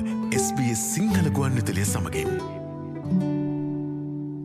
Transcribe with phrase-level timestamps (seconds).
[0.00, 2.30] SBS Sinhala ගුවන්විතලය සමඟින්.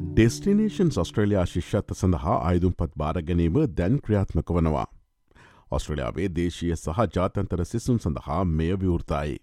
[0.10, 4.86] Destination Australia ශිෂ්‍යත්ත සඳහා අයුදුම්පත් භාරගැනීම දැන් ක්‍රියාත්මක වනවා.
[5.72, 9.38] ඔස්ට්‍රලයාාවේ දේශීය සහ ජාතන්තර සිසුන් සඳහා මෙය විවෘතයි.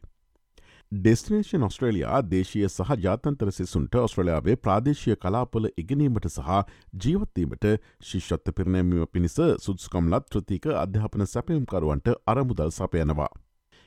[0.93, 6.59] ඩෙස්ටිනේෂන් ඔස්ට්‍රලයා දේශීය සහ ජාතන්තර සිසුන්ට ඔස්ට්‍රලයාාවේ ප්‍රාදේශය කලාපොල ඉගෙනීමට සහ
[7.05, 7.65] ජීවත්වීමට
[8.03, 13.31] ශිෂ්‍යත්ත පිරණැමීම පිණිස සුද්ස්කම්ලත් ත්‍රතික අධ්‍යාපන සැපයම්කරුවන්ට අරමුදල් සපයනවා.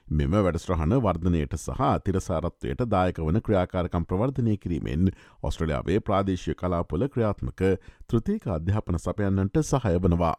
[0.08, 5.10] මෙම වැඩස්ට්‍රහන වර්ධනයට සහ තිරසාරත්වයට දායක වන ක්‍රියාකාරකම් ප්‍රවර්ධනය කිරීමෙන්
[5.44, 7.64] ඔස්ට්‍රලියාවේ ප්‍රාදේශය කලාපොල ක්‍රියාත්මක
[8.08, 10.36] තෘතික අධ්‍යාපන සපයන්නන්ට සහය වනවා.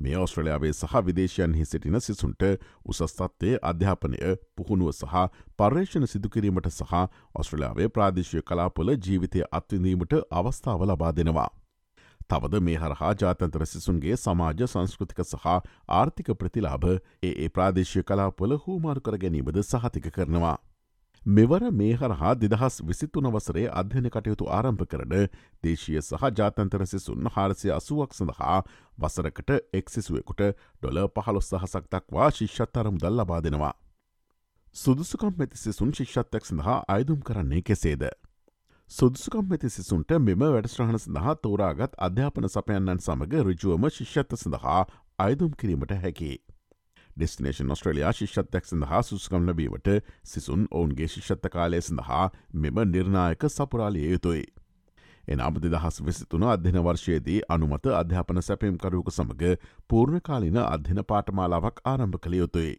[0.00, 2.42] මේ ඔස්ට්‍රලයාාවේ සහ විදේශයන්හි සිටින සිසුන්ට
[2.86, 4.16] උසස්තත්වය අධ්‍යාපනය
[4.56, 6.98] පුහුණුව සහ පර්යේෂණ සිදුකිරීමට සහ
[7.34, 11.50] ඔස්ට්‍රලයාාවේ ප්‍රාදේශය කලාපොල ජීවිතය අත්විඳීමට අවස්ථාව ලබා දෙනවා.
[12.30, 15.46] තවද මේ හරහා ජාතන්තර සිසුන්ගේ සමාජ සංස්කෘතික සහ
[15.90, 20.56] ආර්ථික ප්‍රතිලාභ ඒ ඒ ප්‍රාදේශය කලාපොල හූමාරු කර ගැනීමද සහතික කරනවා.
[21.26, 25.14] මෙවර මේ හරහා දෙදහස් විසිත්තුන වසරේ අධ්‍යන කටයුතු ආරම්භ කරන
[25.62, 28.60] දේශීය සහ ජාතන්තර සිසුන් හාරසය අසුවක් සඳහා
[28.98, 33.74] වසරකට එක්සිසුවෙකුට ඩොල පහළොස් සහසක් දක්වා ශිෂ්ෂත්තරම් දල් ලබා දෙනවා.
[34.76, 38.08] සුදුසුකම් මෙති සිසුන් ශිෂ්ෂත්තක් සඳහා අයදුම් කරන්නේ කෙසේද.
[38.90, 44.78] සුදුසුකම් ඇති සිසුන්ට මෙම වැඩස්්‍රහණ සඳහා තෝරාගත් අධ්‍යාපන සපයන්නන් සමඟ රුජුවම ශිෂ්‍යත්ත සඳහා
[45.18, 46.30] අයදුම් කිරීමට හැකි.
[47.10, 49.92] ඩෙස්නේෂන් ඔස්ට්‍රලයා ශිෂ්‍යත්තක් සඳහා සුස්කම් ලබීමට
[50.24, 54.42] සිසුන් ඔවුන්ගේ ශිෂ්‍යත්ත කාලය සඳහා මෙම නිර්ණායක සපුරාලිය යුතුයි.
[55.28, 62.76] එනම් දෙදහස් විසිතුන අධ්‍යන වර්ෂයේදී අනුමත අධ්‍යාපන සැපයම්කරුවක සමඟ පූර්ණකාලින අධ්‍යන පාටමාලාවක් ආරම්භ කළ යුතුයි.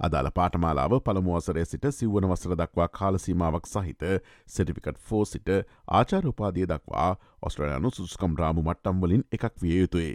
[0.00, 4.04] අදාළ පාටමාලාව පළමුවසරය සිට සිව්වන වසර දක්වා කාලසීමාවක් සහිත
[4.48, 5.50] සෙටිපිකට් ෆෝ සිට
[5.90, 7.10] ආචාරෝපාදිය දක්වා
[7.42, 10.14] ඔස්ට්‍රලයානු සුස්කම් රාමු මට්ටම්වලින් එකක් විය යුතුයි.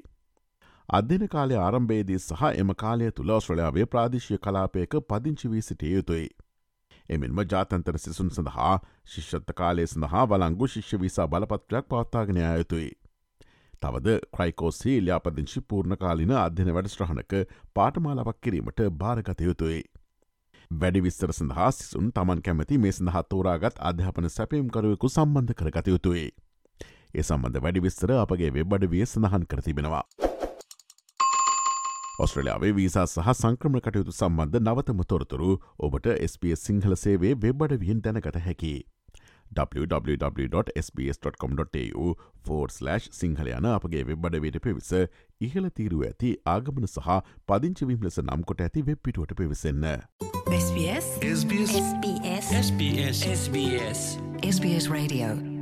[0.89, 6.27] අධ්‍යන කාලය ආරම්භේදී සහ එම කාලය තුළ ඔස්ට්‍රලයාාවේ ප්‍රාදිශය කලාපයක පදිංචි වී සිටිය යුතුයි.
[7.09, 8.75] එමෙන්ම ජාතන්තර සිසුන් සඳහා
[9.05, 12.91] ශිෂ්ෂත්ත කාලේ සඳහා බලංගු ශිෂ්‍ය විසා බලපත්‍රයක් පවත්තාගෙන යුතුයි.
[13.81, 17.35] තවද ක්‍රයිකෝස්හි ල්‍යාපදිංශි පූර්ණකාලින අධ්‍යන වැඩස්ට්‍රහණක
[17.73, 19.83] පාටමාලාවක් කිරීමට භාරගතයුතුයි.
[20.71, 26.29] වැඩි විස්තර සඳහා සිසුන් තමන් කැමති මේ සඳහා තෝරාගත් අධ්‍යාපන සැපයම්කරුවෙකු සම්බන්ධ කරගත යුතුයි.
[27.15, 30.03] ඒ සම්බන්ධ වැඩි විස්තර අපගේ වෙබ්බඩ විය සඳහන් කරතිබෙනවා.
[32.19, 38.37] ඔස්ට්‍රලයාාවේ වීසා සහ සංක්‍රම කටයුතු සම්බන්ධ නවතම තොරතුරු ඔබට SBS සිංහල සේවේ වෙබ්බඩ වියෙන් දැනකට
[38.41, 38.75] හැකි.
[39.53, 41.05] www.sbs.com.tu
[42.47, 44.91] ෆෝර්ස්ලෑශ් සිංහල යන අපගේ වෙබ්බඩවයට පිවිස
[45.41, 47.09] ඉහල තීරුව ඇති ආගමන සහ
[47.47, 49.83] පදිංචිවිම් ලෙස නම් කොට ඇති වෙබ්පිටුවට පිවිසන්න.
[50.51, 53.99] SBS SBS SBS SBS SBS
[54.43, 55.54] SBS Radio